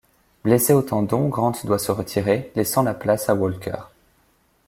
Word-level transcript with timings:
Blessé 0.43 0.73
au 0.73 0.81
tendon, 0.81 1.27
Grant 1.29 1.51
doit 1.63 1.77
se 1.77 1.91
retirer, 1.91 2.51
laissant 2.55 2.81
la 2.81 2.95
place 2.95 3.29
à 3.29 3.35
Walker. 3.35 3.81